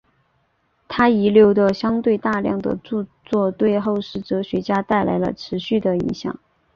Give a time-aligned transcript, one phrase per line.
[0.87, 6.39] 他遗留的相对大量的着作对后世哲学家带来了持续的影响。